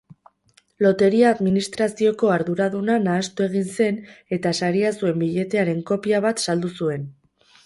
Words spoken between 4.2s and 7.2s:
eta saria zuen biletearen kopia bat saldu zuen.